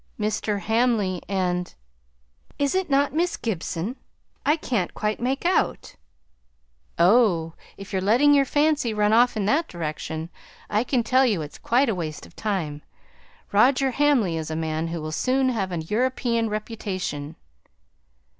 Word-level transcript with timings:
"Mr. 0.19 0.61
Hamley 0.61 1.21
and 1.29 1.75
is 2.57 2.73
it 2.73 2.89
not 2.89 3.13
Miss 3.13 3.37
Gibson? 3.37 3.97
I 4.43 4.55
can't 4.55 4.95
quite 4.95 5.19
make 5.19 5.45
out. 5.45 5.95
Oh! 6.97 7.53
if 7.77 7.93
you're 7.93 8.01
letting 8.01 8.33
your 8.33 8.43
fancy 8.45 8.95
run 8.95 9.13
off 9.13 9.37
in 9.37 9.45
that 9.45 9.67
direction, 9.67 10.31
I 10.71 10.83
can 10.83 11.03
tell 11.03 11.27
you 11.27 11.43
it's 11.43 11.59
quite 11.59 11.95
waste 11.95 12.25
of 12.25 12.35
time. 12.35 12.81
Roger 13.51 13.91
Hamley 13.91 14.37
is 14.37 14.49
a 14.49 14.55
man 14.55 14.87
who 14.87 14.99
will 14.99 15.11
soon 15.11 15.49
have 15.49 15.71
an 15.71 15.83
European 15.83 16.49
reputation!" 16.49 17.35